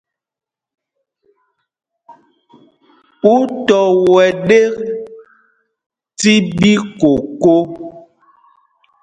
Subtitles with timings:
[3.33, 3.35] Ú
[3.67, 3.79] tɔ
[4.13, 4.75] wɛ́ ɗēk
[6.17, 7.53] tí ɓīkōkō?